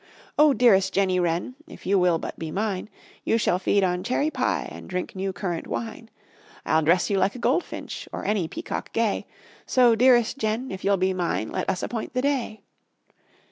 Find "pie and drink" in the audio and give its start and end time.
4.31-5.15